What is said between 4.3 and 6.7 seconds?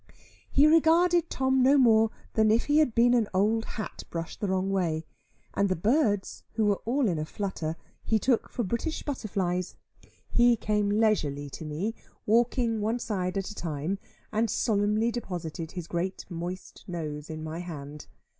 the wrong way; and the birds, who